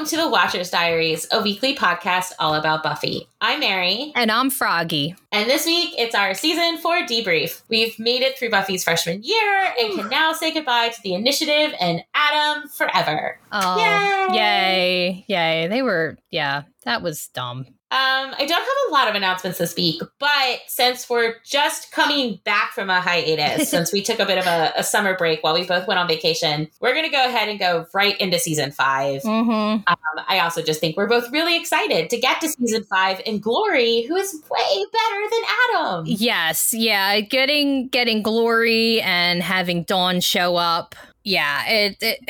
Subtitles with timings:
[0.00, 3.28] welcome to the Watcher's Diaries, a weekly podcast all about Buffy.
[3.38, 4.12] I'm Mary.
[4.14, 5.14] And I'm Froggy.
[5.30, 7.60] And this week, it's our season four debrief.
[7.68, 11.74] We've made it through Buffy's freshman year and can now say goodbye to the initiative
[11.78, 13.38] and Adam forever.
[13.52, 14.09] Oh, Yay!
[14.34, 15.24] Yay.
[15.28, 15.68] Yay.
[15.68, 17.66] They were, yeah, that was dumb.
[17.92, 22.38] Um, I don't have a lot of announcements this week, but since we're just coming
[22.44, 25.54] back from a hiatus, since we took a bit of a, a summer break while
[25.54, 28.70] we both went on vacation, we're going to go ahead and go right into season
[28.70, 29.50] 5 Mm-hmm.
[29.86, 33.42] Um, I also just think we're both really excited to get to season five and
[33.42, 35.40] Glory, who is way better than
[35.74, 36.04] Adam.
[36.06, 37.20] Yes, yeah.
[37.20, 40.94] Getting getting glory and having Dawn show up.
[41.24, 42.20] Yeah, it, it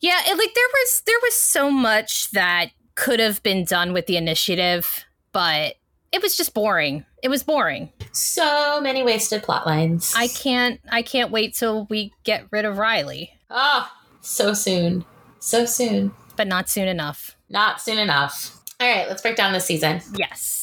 [0.00, 4.06] yeah, it, like there was there was so much that could have been done with
[4.06, 5.74] the initiative, but
[6.12, 7.04] it was just boring.
[7.22, 7.90] It was boring.
[8.12, 10.12] So many wasted plot lines.
[10.16, 15.04] I can't I can't wait till we get rid of Riley, Oh, so soon.
[15.38, 16.12] So soon.
[16.36, 17.36] but not soon enough.
[17.48, 18.58] Not soon enough.
[18.80, 20.00] All right, let's break down this season.
[20.16, 20.61] Yes.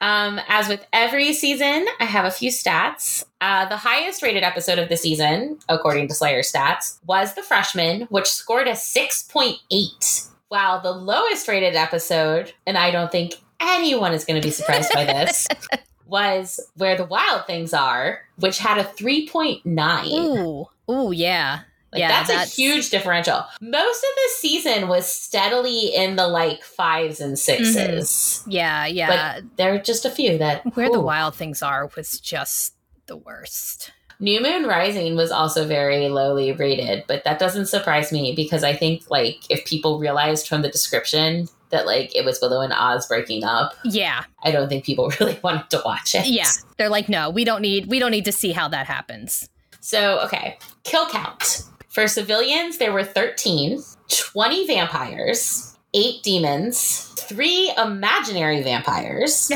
[0.00, 3.24] Um, as with every season, I have a few stats.
[3.40, 8.02] Uh, the highest rated episode of the season, according to Slayer stats, was The Freshman,
[8.02, 10.28] which scored a 6.8.
[10.48, 14.92] While the lowest rated episode, and I don't think anyone is going to be surprised
[14.92, 15.48] by this,
[16.06, 20.06] was Where the Wild Things Are, which had a 3.9.
[20.12, 20.66] Ooh.
[20.88, 21.60] Ooh, yeah.
[21.96, 23.44] Like yeah, that's, that's- a huge differential.
[23.60, 28.50] Most of the season was steadily in the like fives and 6s mm-hmm.
[28.50, 29.38] Yeah, yeah.
[29.40, 32.74] But There are just a few that Where the wild things are was just
[33.06, 33.92] the worst.
[34.18, 38.74] New Moon Rising was also very lowly rated, but that doesn't surprise me because I
[38.74, 43.06] think like if people realized from the description that like it was Willow and Oz
[43.06, 46.26] breaking up, Yeah, I don't think people really wanted to watch it.
[46.26, 46.48] yeah.
[46.78, 49.48] They're like, no, we don't need we don't need to see how that happens.
[49.80, 51.62] So, okay, kill count.
[51.96, 59.50] For civilians, there were 13, 20 vampires, 8 demons, 3 imaginary vampires,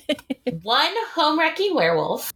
[0.62, 2.32] one home wrecking werewolf,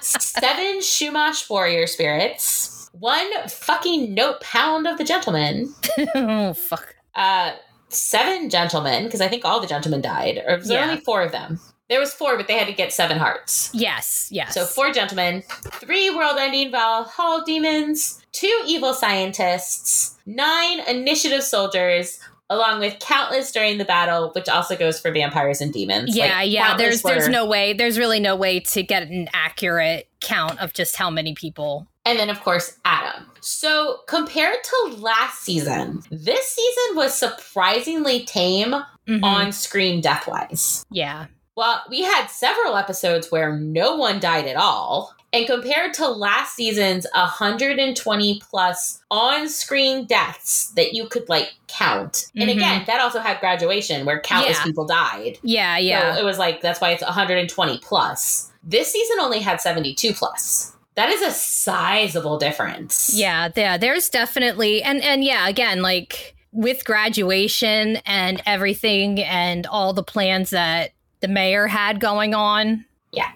[0.00, 5.74] seven Chumash warrior spirits, one fucking note pound of the gentleman,
[6.14, 6.94] oh fuck.
[7.14, 7.56] uh,
[7.90, 10.92] seven gentlemen, because I think all the gentlemen died, or was there Yeah.
[10.92, 11.60] only four of them?
[11.88, 13.70] There was four, but they had to get seven hearts.
[13.72, 14.54] Yes, yes.
[14.54, 15.42] So four gentlemen,
[15.74, 22.18] three world-ending Vahrall demons, two evil scientists, nine initiative soldiers,
[22.50, 26.16] along with countless during the battle, which also goes for vampires and demons.
[26.16, 26.76] yeah, Like, yeah.
[26.76, 27.72] There's there's no way.
[27.72, 31.86] There's really no way to get an accurate count of just how many people.
[32.04, 33.26] and then of course Adam.
[33.40, 38.74] So compared to last season, this season was surprisingly tame
[39.08, 39.22] Mhm.
[39.24, 40.84] on screen death-wise.
[40.90, 41.26] yeah,
[41.56, 45.14] Well, we had several episodes where no one died at all.
[45.32, 52.26] And compared to last season's 120 plus on screen deaths that you could like count.
[52.36, 52.56] And Mhm.
[52.56, 54.64] again, that also had graduation where countless Yeah.
[54.64, 55.38] people died.
[55.42, 56.14] yeah, yeah.
[56.14, 58.50] So it was like, that's why it's 120 plus.
[58.62, 60.72] This season only had 72 plus.
[60.94, 63.10] That is a sizable difference.
[63.12, 69.92] Yeah, yeah, there's definitely and and yeah, again, like with graduation and everything and all
[69.92, 72.84] the plans that the mayor had going on.
[73.12, 73.30] Yeah.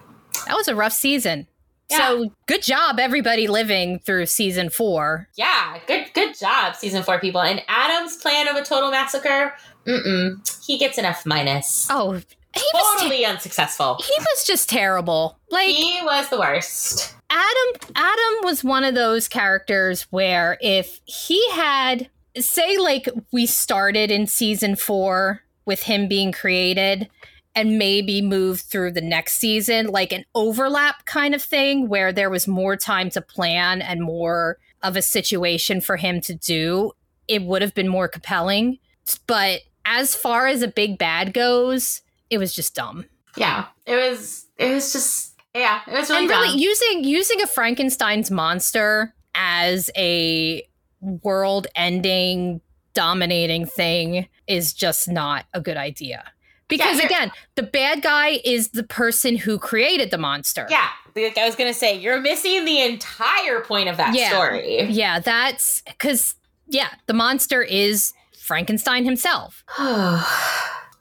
[0.47, 1.47] That was a rough season.
[1.91, 1.97] Yeah.
[1.99, 5.29] So good job everybody living through season 4.
[5.35, 7.41] Yeah, good good job, season four people.
[7.41, 9.55] And Adam's plan of a total massacre,
[9.87, 10.65] mm-mm.
[10.65, 11.89] He gets an F minus.
[11.91, 13.97] Oh, he was te- totally unsuccessful.
[14.05, 15.39] he was just terrible.
[15.51, 17.15] Like he was the worst.
[17.29, 22.09] Adam Adam was one of those characters where if he had
[22.39, 27.09] say like we started in season 4 with him being created
[27.55, 32.31] and maybe move through the next season like an overlap kind of thing where there
[32.31, 36.93] was more time to plan and more of a situation for him to do
[37.29, 38.79] it would have been more compelling
[39.27, 43.05] but as far as a big bad goes it was just dumb
[43.37, 44.47] Yeah, it was.
[44.57, 45.37] It was just.
[45.55, 46.59] Yeah, it was really, and really dumb.
[46.59, 50.63] using using a Frankenstein's monster as a
[51.01, 52.61] world ending
[52.95, 56.25] dominating thing is just not a good idea.
[56.71, 60.67] Because Yeah, again, the bad guy is the person who created the monster.
[60.71, 64.31] yeah, like I was gonna say, you're missing the entire point of that Yeah.
[64.31, 64.85] story.
[64.85, 66.35] Yeah, that's because
[66.69, 69.65] yeah, the monster is Frankenstein himself.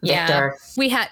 [0.01, 0.25] Yeah.
[0.27, 1.09] Victor, We had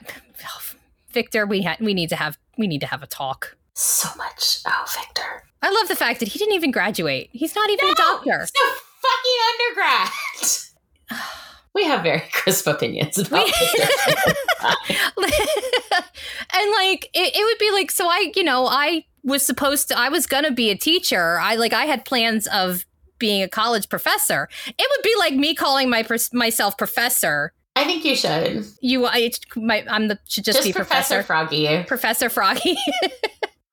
[1.12, 3.56] Victor, we had we need to have we need to have a talk.
[3.74, 4.60] so much.
[4.66, 7.30] Oh, Victor, I love the fact that he didn't even graduate.
[7.32, 8.40] He's not even a doctor.
[8.40, 10.10] He's a fucking undergrad.
[11.88, 13.46] have very crisp opinions about
[16.54, 19.98] and like it, it would be like so i you know i was supposed to
[19.98, 21.40] i was gonna be a teacher.
[21.40, 22.86] I like i had plans of
[23.20, 24.48] being a college professor.
[24.68, 27.52] It would be like me calling my myself professor.
[27.76, 28.66] I think you should.
[28.80, 31.24] You I, my, i'm the should just, just, be Professor professor.
[31.24, 31.84] Froggy.
[31.84, 32.78] professor froggy.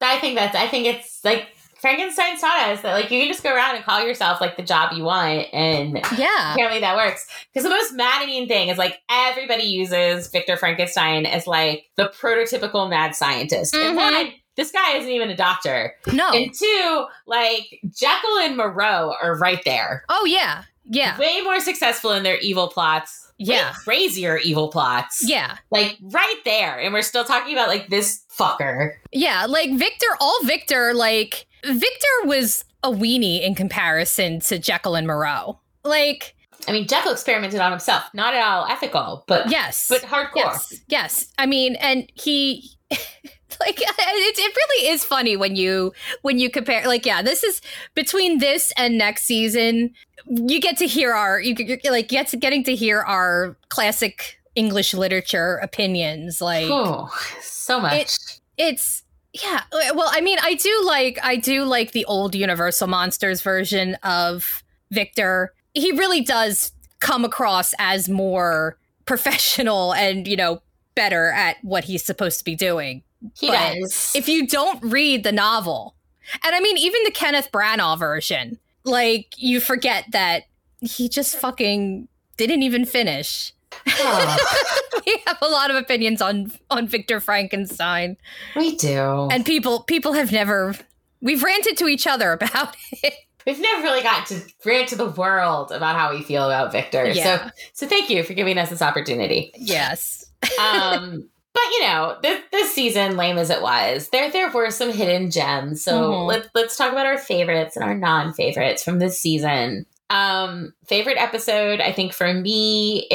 [0.01, 0.55] I think that's.
[0.55, 1.54] I think it's like
[1.85, 4.63] Frankenstein taught us that like you can just go around and call yourself like the
[4.63, 7.27] job you want, and yeah apparently that works.
[7.53, 12.89] Because the most maddening thing is like everybody uses Victor Frankenstein as like the prototypical
[12.89, 13.75] mad scientist.
[13.75, 14.13] And Mhm.
[14.27, 15.95] one, this guy isn't even a doctor.
[16.11, 20.05] no And two, like Jekyll and Moreau are right there.
[20.09, 23.21] oh yeah yeah Way more successful in their evil plots.
[23.37, 23.73] Yeah.
[23.85, 25.23] crazier evil plots.
[25.29, 26.79] yeah Like right there.
[26.79, 28.93] And we're still talking about like this fucker.
[29.13, 35.07] yeah like victor all victor like victor was a weenie in comparison to jekyll and
[35.07, 36.35] moreau like
[36.67, 38.05] I mean, Jekyll experimented on himself.
[38.15, 40.37] Not at all ethical, but yes but hardcore.
[40.37, 41.33] Yes, yes.
[41.37, 46.87] I mean, and he, like, it, it really is funny when you when you compare.
[46.87, 47.61] Like, yeah, this is
[47.95, 49.93] between this and next season.
[50.27, 51.55] You get to hear our you
[51.91, 56.41] like get to, getting to hear our classic English literature opinions.
[56.41, 57.11] Like, Oh,
[57.43, 57.95] so much.
[57.95, 59.03] It- it's
[59.43, 59.63] yeah.
[59.73, 63.97] Uh, well, I mean, I do like I do like the old Universal Monsters version
[64.03, 65.53] of Victor.
[65.75, 70.63] He really does come across as more professional and you know
[70.95, 73.03] better at what he's supposed to be doing.
[73.37, 74.13] he but does.
[74.15, 75.97] If you don't read the novel,
[76.45, 80.45] and I mean even the Kenneth Branagh version, like you forget that
[80.81, 83.53] he just fucking didn't even finish.
[83.87, 88.17] Oh, we have a lot of opinions on on Victor Frankenstein,
[88.57, 89.29] we do.
[89.31, 90.75] and people people have never
[91.21, 93.15] we've ranted to each other about it.
[93.47, 97.07] We've never really got to rant to the world about how we feel about Victor.
[97.09, 97.47] Yeah.
[97.47, 99.53] So so thank you for giving us this opportunity.
[99.57, 100.25] Yes,
[100.61, 104.93] Um but you know, this this season, lame as it was, there there were some
[104.93, 105.85] hidden gems.
[105.85, 106.27] So Mhm.
[106.27, 109.87] let's let's talk about our favorites and our non-favorites from this season.
[110.11, 113.07] Um, favorite episode, I think for me,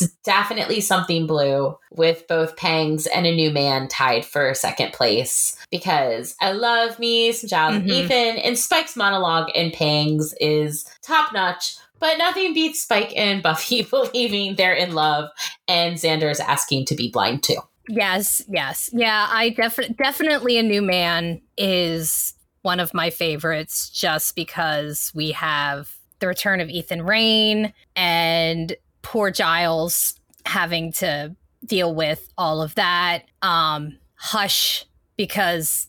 [0.00, 5.56] it's definitely something blue with both Pangs and a new man tied for second place
[5.70, 8.04] because I love me some Giles and Mhm.
[8.04, 11.74] Ethan, and Spike's monologue in Pangs is top notch.
[11.98, 15.28] But nothing beats Spike and Buffy believing they're in love
[15.68, 17.58] and Xander's asking to be blind too.
[17.88, 19.28] yes, yes, yeah.
[19.30, 25.96] I definitely definitely a new man is one of my favorites, just because we have
[26.20, 28.74] the return of Ethan Rayne and
[29.12, 30.14] poor Giles
[30.46, 31.36] having to
[31.66, 33.24] deal with all of that.
[33.42, 34.86] Um, Hush
[35.18, 35.88] because,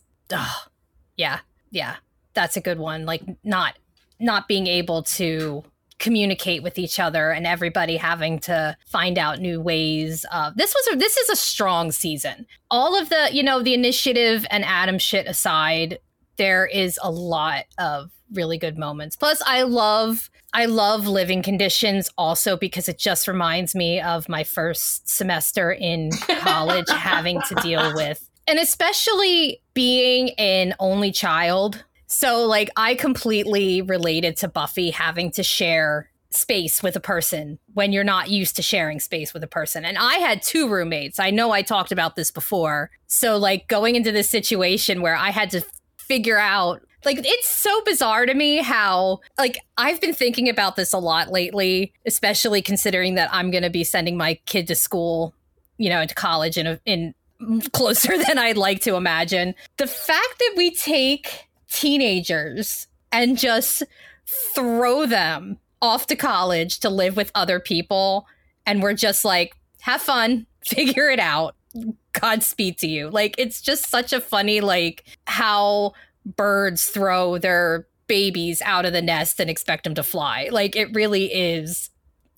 [1.16, 1.40] yeah,
[1.70, 1.96] yeah,
[2.34, 3.06] that's a good one.
[3.06, 3.78] Like not
[4.20, 5.64] not being able to
[5.98, 10.94] communicate with each other and everybody having to find out new ways of this was
[10.94, 14.98] a, this is a strong season all of the you know the initiative and adam
[14.98, 15.98] shit aside
[16.36, 22.10] there is a lot of really good moments plus i love i love living conditions
[22.16, 27.94] also because it just reminds me of my first semester in college having to deal
[27.94, 35.32] with and especially being an only child so, like, I completely related to Buffy having
[35.32, 39.48] to share space with a person when you're not used to sharing space with a
[39.48, 39.84] person.
[39.84, 41.18] And I had two roommates.
[41.18, 42.90] I know I talked about this before.
[43.08, 45.64] So, like, going into this situation where I had to
[45.96, 50.92] figure out, like, it's so bizarre to me how, like, I've been thinking about this
[50.92, 55.34] a lot lately, especially considering that I'm going to be sending my kid to school,
[55.78, 57.14] you know, into college in a, in
[57.72, 59.54] closer than I'd like to imagine.
[59.76, 63.82] The fact that we take teenagers and just
[64.26, 68.26] throw them off to college to live with other people
[68.64, 71.54] and we're just like have fun figure it out
[72.12, 75.92] godspeed to you like it's just such a funny like how
[76.24, 80.92] birds throw their babies out of the nest and expect them to fly like it
[80.94, 81.90] really is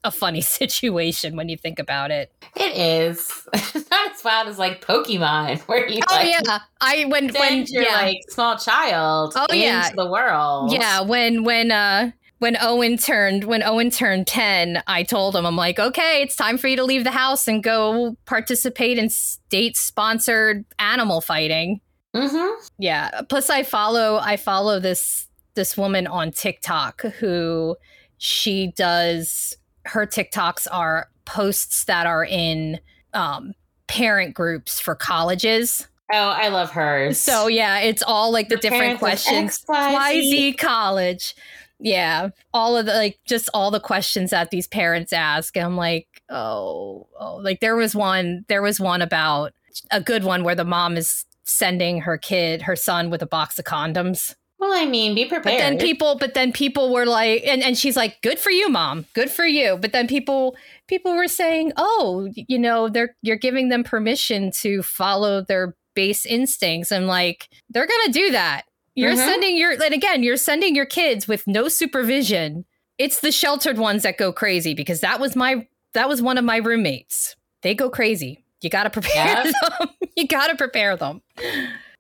[0.05, 3.31] a funny situation when you think about it It is.
[3.53, 7.65] It's not as wild as like Pokemon, where you oh like yeah i when when
[7.69, 9.91] you're yeah like small child Oh, yeah.
[9.95, 10.73] the world.
[10.73, 15.57] Yeah, when when uh when Owen turned when Owen turned 10, I told him I'm
[15.57, 20.65] like, "Okay, it's time for you to leave the house and go participate in state-sponsored
[20.79, 21.81] animal fighting."
[22.17, 22.67] Mm-hmm.
[22.79, 27.77] Yeah, plus I follow I follow this this woman on TikTok who
[28.19, 32.81] she does her TikToks are posts that are in
[33.13, 33.53] um
[33.87, 35.87] parent groups for colleges.
[36.13, 37.19] Oh, I love hers.
[37.19, 39.65] So yeah, it's all like the, The different questions.
[39.69, 41.35] YZ college.
[41.79, 45.57] Yeah, all of the like just all the questions that these parents ask.
[45.57, 49.53] I'm like, oh, oh, like there was one, there was one about
[49.91, 53.59] a good one where the mom is sending her kid, her son, with a box
[53.59, 54.35] of condoms.
[54.59, 55.45] Well, I mean, be prepared.
[55.45, 58.69] But then people, but then people were like, and, and she's like, "Good for you,
[58.69, 59.05] mom.
[59.15, 60.57] Good for you." But then people,
[60.89, 66.25] people were saying, "Oh, you know, they're you're giving them permission to follow their base
[66.25, 68.63] instincts." And like, they're gonna do that.
[68.95, 69.17] You're Mhm.
[69.27, 72.65] sending your, and again, you're sending your kids with no supervision.
[72.97, 76.45] It's the sheltered ones that go crazy because that was my, that was one of
[76.47, 77.37] my roommates.
[77.61, 78.43] They go crazy.
[78.63, 79.55] You got to prepare Yep.
[79.79, 79.89] them.
[80.17, 81.23] you got to prepare them.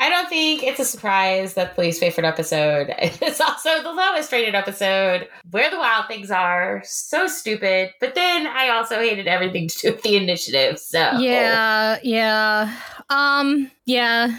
[0.00, 4.30] I don't think it's a surprise that the least favorite episode is also the lowest
[4.32, 5.28] rated episode.
[5.50, 6.82] Where the Wild Things Are.
[6.84, 7.90] So stupid.
[8.00, 10.78] But then I also hated everything to do with the initiative.
[10.78, 12.72] So Yeah, yeah.
[13.10, 14.38] Um, yeah.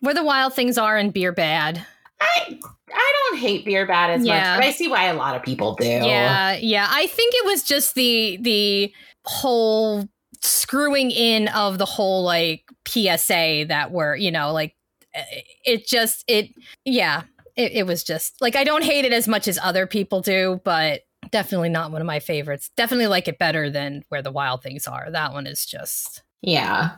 [0.00, 1.84] Where the wild things are and beer bad.
[2.20, 2.58] I
[2.92, 4.54] I don't hate beer bad as Yeah.
[4.54, 5.86] much, but I see why a lot of people do.
[5.86, 6.86] Yeah, yeah.
[6.90, 8.92] I think it was just the the
[9.30, 10.08] whole
[10.42, 14.74] screwing in of the whole like PSA that were, you know, like
[15.14, 15.24] eh,
[15.64, 16.50] it just it
[16.84, 17.22] yeah,
[17.56, 20.60] it, it was just like I don't hate it as much as other people do,
[20.64, 22.70] but definitely not one of my favorites.
[22.76, 25.10] Definitely like it better than where the wild things are.
[25.10, 26.96] That one is just Yeah.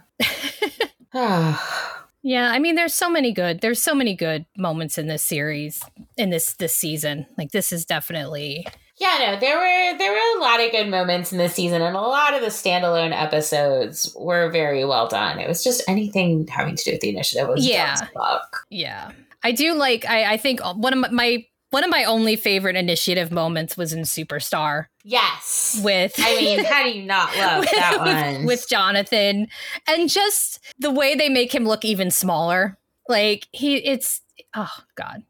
[2.25, 5.83] Yeah, I mean there's so many good there's so many good moments in this series
[6.17, 7.27] in this this season.
[7.37, 8.65] Like this is definitely
[9.03, 11.97] Yeah, no, there were there were a lot of good moments in this season, and
[11.97, 15.41] a lot of the standalone episodes were very well done.
[15.41, 17.97] It was just anything having to do with the initiative was Yeah.
[18.71, 19.11] yeah.
[19.43, 22.37] I do like I I think uh, one of my, my one of my only
[22.37, 27.61] favorite initiative moments was in Superstar Yes, with I mean, how do you not love
[27.61, 27.99] with, that
[28.37, 28.47] one?
[28.47, 29.49] with Jonathan
[29.89, 32.79] and just the way they make him look even smaller.
[33.09, 34.21] Like he it's
[34.55, 35.25] oh god.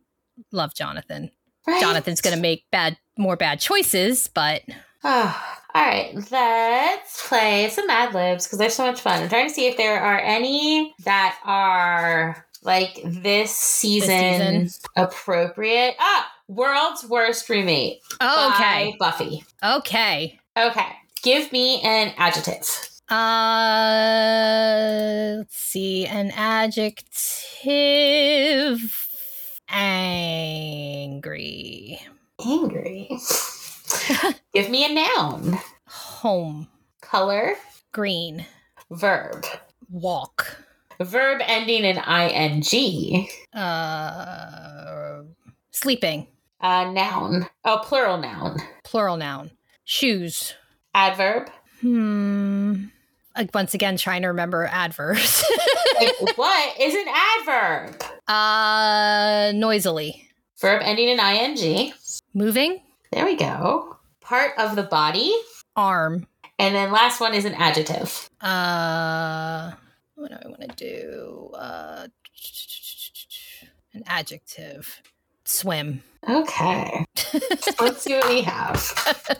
[0.51, 1.31] Love Jonathan.
[1.67, 1.81] Right?
[1.81, 4.63] Jonathan's going to make bad more bad choices, but
[5.05, 9.23] Oh, all right, let's play some Mad Libs because they're so much fun.
[9.23, 14.83] I'm trying to see if there are any that are like this season, season.
[14.97, 15.95] appropriate.
[15.99, 18.01] Ah, World's Worst Roommate.
[18.21, 18.95] oh, okay.
[18.99, 19.43] Buffy.
[19.65, 20.39] Okay.
[20.57, 20.87] Okay,
[21.23, 22.69] give me an adjective.
[23.09, 23.17] Uh,
[25.39, 26.07] let's see.
[26.07, 27.09] An adjective.
[29.69, 31.99] Angry.
[32.63, 33.09] Angry.
[34.55, 35.59] give me a noun.
[35.89, 36.69] Home.
[37.01, 37.55] Color.
[37.93, 38.47] Green.
[38.91, 39.45] Verb.
[39.91, 40.57] Walk.
[41.01, 43.29] Verb ending in ing.
[43.55, 45.23] Uh,
[45.73, 46.29] sleeping.
[46.61, 47.47] Uh, noun.
[47.65, 48.59] Oh, plural noun.
[48.85, 49.51] Plural noun.
[49.85, 50.55] Shoes.
[50.95, 51.51] Adverb.
[51.81, 52.85] Hmm.
[53.37, 55.45] Like once again, trying to remember adverbs.
[56.01, 58.03] Like, what is an adverb?
[58.27, 60.27] uh, noisily.
[60.61, 61.93] Verb ending in ing.
[62.35, 62.81] Moving.
[63.13, 63.97] There we go.
[64.21, 65.33] Part of the body.
[65.77, 66.27] Arm.
[66.59, 68.29] And then last one is an adjective.
[68.41, 69.73] Uh,
[70.15, 71.51] what do I want to do?
[71.55, 72.07] Uh,
[73.95, 75.03] an adjective.
[75.45, 76.03] Swim.
[76.29, 77.05] Okay.
[77.81, 79.39] Let's see what we have.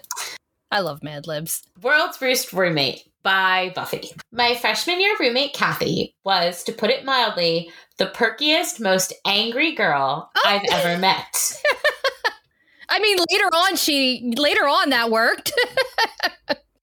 [0.71, 1.63] I love Mad Libs.
[1.81, 4.11] World's Worst Roommate by Buffy.
[4.33, 10.31] My freshman year roommate, Kathy, was, to put it mildly, the perkiest, most angry girl
[10.35, 10.43] Oh.
[10.45, 11.63] I've ever met.
[12.95, 15.53] I mean, later on, she later on that worked.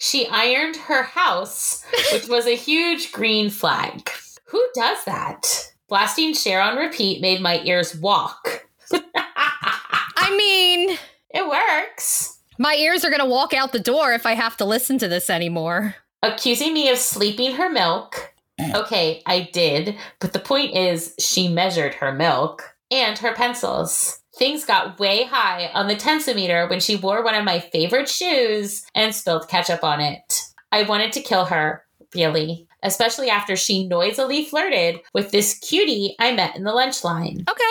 [0.01, 4.09] She ironed her house, which was a huge green flag.
[4.45, 5.73] Who does that?
[5.89, 8.65] Blasting Cher on repeat made my ears walk.
[8.93, 10.97] I mean,
[11.31, 12.39] it works.
[12.57, 15.29] my ears are gonna walk out the door if I have to listen to this
[15.29, 15.95] anymore.
[16.23, 18.33] Accusing me of sleeping her milk.
[18.73, 24.21] Okay, I did, but the point is, she measured her milk and her pencils.
[24.39, 28.85] Things got way high on the tensometer when she wore one of my favorite shoes
[28.95, 30.33] and spilled ketchup on it.
[30.71, 31.83] I wanted to kill her,
[32.15, 37.43] really, especially after she noisily flirted with this cutie I met in the lunch line.
[37.49, 37.63] Okay.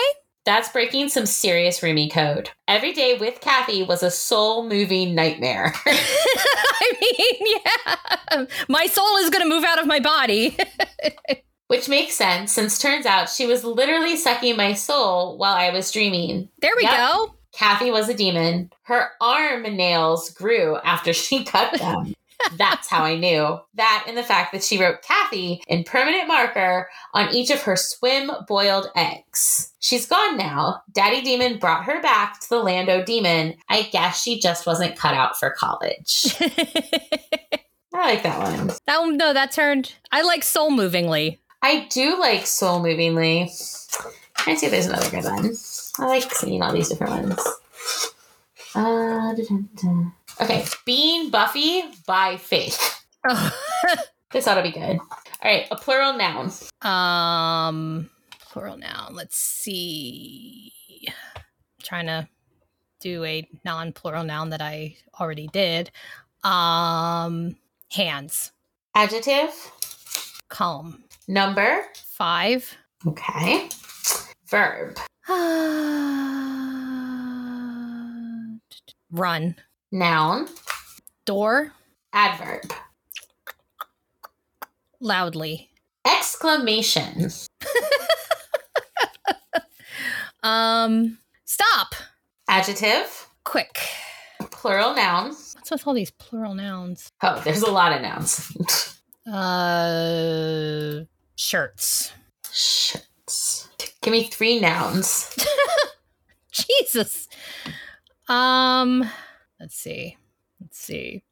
[0.45, 2.51] That's breaking some serious roomie code.
[2.67, 5.73] Every day with Kathy was a soul moving nightmare.
[5.87, 8.45] I mean, yeah.
[8.67, 10.55] My soul is gonna move out of my body.
[11.69, 15.91] Which makes sense since turns out she was literally sucking my soul while I was
[15.91, 16.49] dreaming.
[16.61, 16.97] there we Yep.
[16.97, 17.35] go.
[17.53, 18.71] Kathy was a demon.
[18.83, 22.13] Her arm nails grew after she cut them.
[22.57, 23.59] That's how I knew.
[23.75, 27.75] That and the fact that she wrote Kathy in permanent marker on each of her
[27.75, 29.73] swim boiled eggs.
[29.79, 30.81] She's gone now.
[30.93, 33.55] Daddy Demon brought her back to the Lando Demon.
[33.67, 36.35] I guess she just wasn't cut out for college.
[37.93, 38.71] I like that one.
[38.87, 39.93] That one, no, that turned.
[40.11, 41.39] I like soul movingly.
[41.61, 43.51] I do like soul movingly.
[44.37, 45.53] Trying to see if there's another good one.
[45.99, 47.39] I like seeing all these different ones.
[48.75, 50.11] Uh, da-da-da.
[50.41, 53.03] okay, being Buffy by Faith.
[54.31, 54.99] This ought to be good.
[54.99, 55.07] All
[55.43, 56.51] right, a plural noun.
[56.83, 59.15] um, plural noun.
[59.15, 60.71] Let's see.
[61.81, 62.27] trying to
[62.99, 65.89] do a non-plural noun that I already did.
[66.43, 67.55] Um,
[67.91, 68.51] hands.
[68.93, 69.49] Adjective.
[70.49, 71.03] Calm.
[71.29, 71.83] Number.
[72.07, 72.75] Five.
[73.05, 73.69] Okay.
[74.49, 74.97] Verb.
[79.11, 79.55] Run.
[79.91, 80.47] Noun.
[81.25, 81.71] Door.
[82.13, 82.73] Adverb.
[84.99, 85.69] Loudly.
[86.03, 87.29] Exclamation.
[90.41, 91.93] Um, stop.
[92.47, 93.27] Adjective.
[93.43, 93.77] Quick.
[94.51, 95.31] Plural noun.
[95.31, 97.09] What's with all these plural nouns?
[97.21, 98.95] Oh, there's a lot of nouns.
[99.27, 101.01] Uh,
[101.39, 102.11] shirts.
[102.51, 103.69] Shirts.
[104.01, 105.33] Give me three nouns.
[106.51, 107.27] Jesus.
[108.27, 109.09] Um,
[109.59, 110.17] let's see.
[110.59, 111.23] Let's see.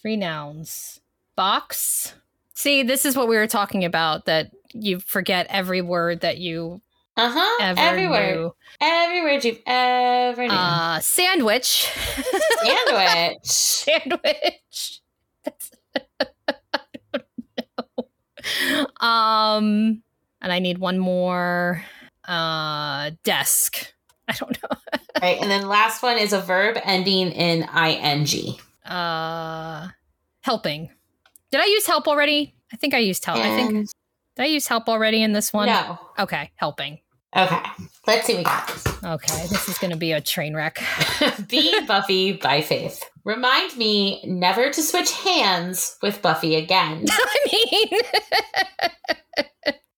[0.00, 1.00] Three nouns.
[1.36, 2.14] Box.
[2.54, 6.80] See, this is what we were talking about that you forget every word that you
[7.16, 7.58] Uh huh.
[7.62, 8.34] ever Every word.
[8.36, 8.54] knew.
[8.80, 10.56] Every word you've ever known.
[10.56, 11.88] Uh, sandwich.
[12.64, 13.44] Sandwich.
[13.44, 15.00] sandwich.
[15.44, 15.70] That's
[16.20, 16.26] I
[17.12, 17.24] don't
[17.98, 18.08] know.
[19.00, 20.02] Um,
[20.40, 21.84] and I need one more.
[22.24, 23.92] Uh, desk.
[24.28, 24.78] I don't know.
[25.22, 25.38] right.
[25.40, 28.58] And then last one is a verb ending in ing.
[28.84, 29.88] Uh,
[30.42, 30.90] helping.
[31.50, 32.54] Did I use help already?
[32.72, 33.38] I think I used help.
[33.38, 33.88] I think
[34.36, 35.66] did I use help already in this one?
[35.66, 35.98] No.
[36.18, 36.98] Okay, helping.
[37.36, 37.60] Okay.
[38.06, 38.91] Let's see what we got.
[39.04, 40.80] Okay, this is going to be a train wreck.
[41.48, 43.02] Be Buffy by Faith.
[43.24, 47.06] Remind me never to switch hands with Buffy again.
[47.10, 47.88] I mean,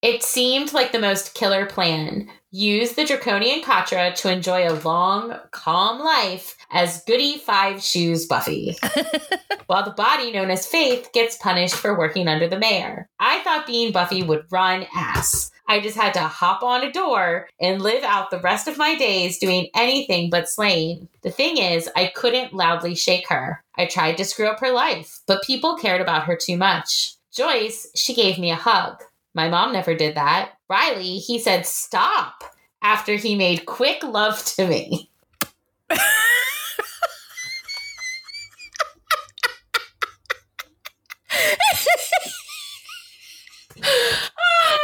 [0.01, 2.29] It seemed like the most killer plan.
[2.57, 8.77] Use the draconian Katra to enjoy a long, calm life as Goody Five Shoes Buffy,
[9.67, 13.09] while the body known as Faith gets punished for working under the mayor.
[13.19, 15.51] I thought being Buffy would run ass.
[15.67, 18.95] I just had to hop on a door and live out the rest of my
[18.95, 21.09] days doing anything but slaying.
[21.23, 23.65] The thing is, I couldn't loudly shake her.
[23.77, 27.17] I tried to screw up her life, but people cared about her too much.
[27.33, 29.03] Joyce, she gave me a hug.
[29.35, 30.53] My mom never did that.
[30.69, 32.45] Riley, he said stop
[32.83, 35.11] after he made quick love to me.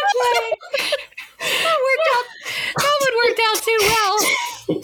[0.00, 0.56] Okay.
[1.40, 2.26] that worked out.
[2.76, 4.82] That one worked out too well.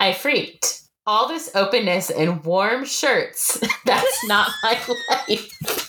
[0.00, 0.82] I freaked.
[1.06, 3.60] All this openness and warm shirts.
[3.84, 4.78] That's not my
[5.28, 5.87] life.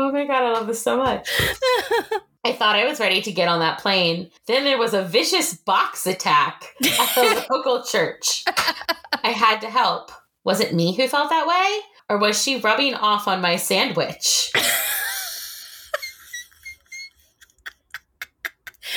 [0.00, 1.28] Oh my god, I love this so much.
[2.44, 4.30] I thought I was ready to get on that plane.
[4.46, 8.44] Then there was a vicious box attack at the local church.
[8.46, 10.12] I had to help.
[10.44, 11.80] Was it me who felt that way?
[12.08, 14.52] Or was she rubbing off on my sandwich?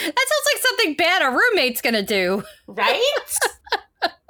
[0.06, 2.44] That sounds like something bad a roommate's gonna do.
[2.68, 3.02] Right?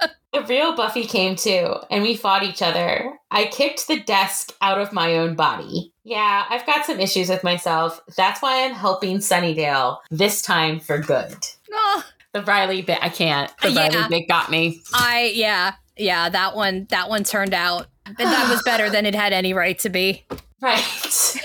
[0.32, 3.18] the real Buffy came too, and we fought each other.
[3.30, 5.91] I kicked the desk out of my own body.
[6.04, 8.00] Yeah, I've got some issues with myself.
[8.16, 11.36] That's why I'm helping Sunnydale this time for good.
[11.72, 13.52] Oh, The Riley bit, I can't.
[13.62, 13.88] The Yeah.
[13.88, 14.82] Riley bit got me.
[14.92, 19.14] I yeah yeah that one that one turned out and that was better than it
[19.14, 20.24] had any right to be.
[20.60, 20.82] Right.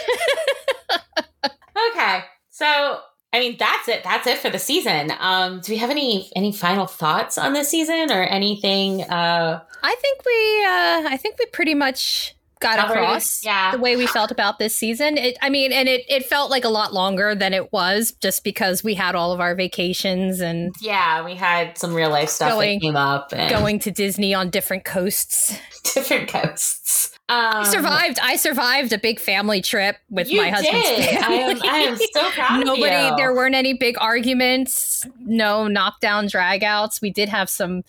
[1.91, 2.19] okay.
[2.49, 2.99] So,
[3.33, 4.03] I mean, that's it.
[4.03, 5.11] That's it for the season.
[5.19, 9.01] Um, do we have any any final thoughts on this season or anything?
[9.03, 12.93] Uh, I think we uh I think we pretty much got covered?
[12.97, 13.71] across Yeah.
[13.71, 15.17] the way we felt about this season.
[15.17, 18.43] It I mean and it it felt like a lot longer than it was just
[18.43, 22.51] because we had all of our vacations and Yeah, we had some real life stuff
[22.51, 25.57] Going- that came up and going to Disney on different coasts.
[25.93, 27.11] different coasts.
[27.29, 28.19] Um, I survived.
[28.23, 31.17] I survived a big family trip with my husband's did.
[31.17, 31.61] I am.
[31.61, 32.93] I am so proud Nobody.
[32.95, 33.17] of you.
[33.17, 35.05] There weren't any big arguments.
[35.19, 37.01] No knockdown dragouts.
[37.01, 37.83] We did have some.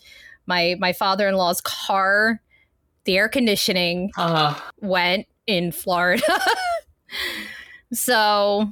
[0.46, 2.40] My my father in law's car,
[3.08, 6.22] the air conditioning Oh, went in Florida.
[7.92, 8.70] so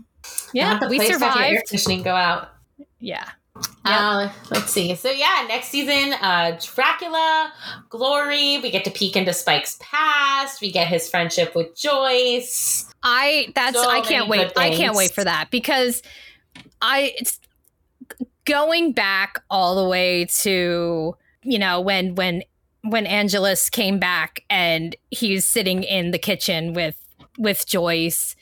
[0.52, 2.50] yeah, we your Air conditioning go out.
[3.00, 3.26] Yeah.
[3.86, 4.94] Uh, let's see.
[4.94, 7.50] So yeah, next season, uh, Dracula,
[7.88, 8.58] Glory.
[8.58, 10.60] We get to peek into Spike's past.
[10.60, 12.92] We get his friendship with Joyce.
[13.02, 14.52] I that's So I can't wait.
[14.54, 16.02] I can't wait for that because
[16.82, 17.40] I it's
[18.44, 22.42] going back all the way to you know when when
[22.88, 27.02] when Angelus came back and he's sitting in the kitchen with
[27.38, 28.36] with Joyce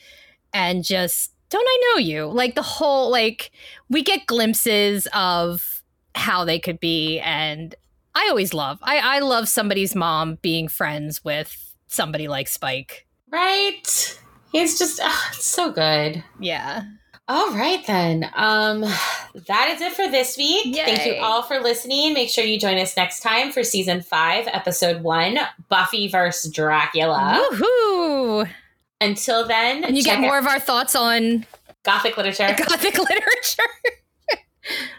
[0.52, 2.26] and just don't I know you?
[2.26, 3.50] Like the whole like
[3.88, 5.82] we get glimpses of
[6.14, 7.74] how they could be and
[8.14, 8.78] I always love.
[8.82, 13.06] I I love somebody's mom being friends with somebody like Spike.
[13.30, 14.20] Right?
[14.52, 16.22] He's just oh, so good.
[16.38, 16.84] Yeah.
[17.26, 18.28] All right then.
[18.34, 18.80] Um
[19.46, 20.76] that is it for this week.
[20.76, 20.84] Yay.
[20.84, 22.12] Thank you all for listening.
[22.12, 27.44] Make sure you join us next time for season 5, episode 1, Buffy vs Dracula.
[27.52, 28.48] Woohoo!
[29.00, 31.46] Until then, And you get more of our thoughts on
[31.82, 32.54] gothic literature.
[32.56, 33.62] gothic literature.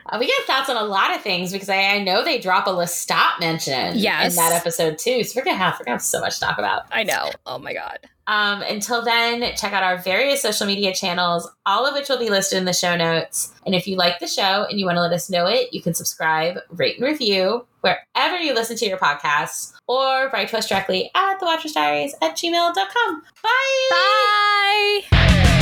[0.07, 2.67] Uh, we get thoughts on a lot of things because I, I know they drop
[2.67, 4.33] a Lestat mention Yes.
[4.33, 5.23] in that episode too.
[5.23, 6.83] So we're gonna have we're gonna have so much to talk about.
[6.91, 7.31] I know.
[7.47, 7.97] Oh my god.
[8.27, 12.29] Um, until then, check out our various social media channels, all of which will be
[12.29, 13.53] listed in the show notes.
[13.65, 15.81] And if you like the show and you want to let us know it, you
[15.81, 20.67] can subscribe, rate, and review wherever you listen to your podcasts, or write to us
[20.67, 23.21] directly at the Watchers Diaries at gmail.com.
[23.43, 25.01] Bye.
[25.11, 25.54] Bye.